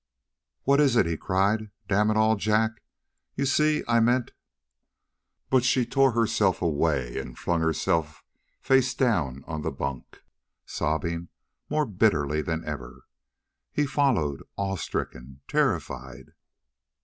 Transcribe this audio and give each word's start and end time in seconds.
"What 0.63 0.79
is 0.79 0.95
it?" 0.95 1.05
he 1.05 1.15
cried. 1.15 1.69
"Damn 1.87 2.09
it 2.09 2.17
all 2.17 2.35
Jack 2.35 2.81
you 3.35 3.45
see 3.45 3.83
I 3.87 3.99
meant" 3.99 4.31
But 5.51 5.63
she 5.63 5.85
tore 5.85 6.13
herself 6.13 6.59
away 6.59 7.19
and 7.19 7.37
flung 7.37 7.61
herself 7.61 8.23
face 8.59 8.95
down 8.95 9.43
on 9.45 9.61
the 9.61 9.69
bunk, 9.71 10.23
sobbing 10.65 11.27
more 11.69 11.85
bitterly 11.85 12.41
than 12.41 12.65
ever. 12.65 13.03
He 13.71 13.85
followed, 13.85 14.41
awe 14.57 14.75
stricken 14.75 15.41
terrified. 15.47 16.31